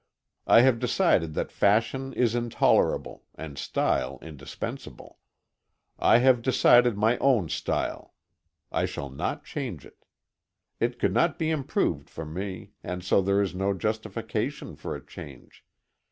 [0.47, 5.19] I have decided that fashion is intolerable, and style indispensable.
[5.99, 8.15] I have decided my own style.
[8.71, 10.03] I shall not change it.
[10.79, 15.05] It could not be improved for me, and so there is no justification for a
[15.05, 15.63] change.